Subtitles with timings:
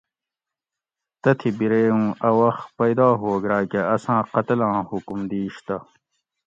[1.21, 5.75] تتھی بِرے اُوں ا وخ پیدا ہوگ راۤکہ اساں قتلاں حکم دِیش تہ